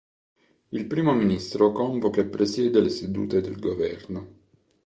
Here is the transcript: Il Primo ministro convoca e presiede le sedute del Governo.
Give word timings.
Il 0.69 0.87
Primo 0.87 1.13
ministro 1.13 1.71
convoca 1.71 2.21
e 2.21 2.25
presiede 2.25 2.81
le 2.81 2.89
sedute 2.89 3.39
del 3.39 3.59
Governo. 3.59 4.27